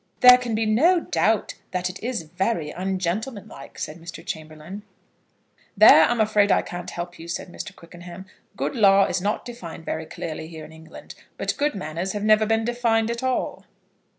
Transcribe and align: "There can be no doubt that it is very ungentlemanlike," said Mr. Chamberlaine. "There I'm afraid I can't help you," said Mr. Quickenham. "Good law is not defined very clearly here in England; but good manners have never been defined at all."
"There 0.21 0.39
can 0.39 0.55
be 0.55 0.65
no 0.65 0.99
doubt 1.01 1.53
that 1.69 1.87
it 1.87 2.01
is 2.03 2.23
very 2.23 2.71
ungentlemanlike," 2.71 3.77
said 3.77 3.99
Mr. 4.01 4.25
Chamberlaine. 4.25 4.81
"There 5.77 6.05
I'm 6.05 6.19
afraid 6.19 6.51
I 6.51 6.63
can't 6.63 6.89
help 6.89 7.19
you," 7.19 7.27
said 7.27 7.49
Mr. 7.49 7.75
Quickenham. 7.75 8.25
"Good 8.57 8.75
law 8.75 9.05
is 9.05 9.21
not 9.21 9.45
defined 9.45 9.85
very 9.85 10.07
clearly 10.07 10.47
here 10.47 10.65
in 10.65 10.71
England; 10.73 11.13
but 11.37 11.55
good 11.55 11.75
manners 11.75 12.13
have 12.13 12.23
never 12.23 12.47
been 12.47 12.65
defined 12.65 13.11
at 13.11 13.21
all." 13.21 13.65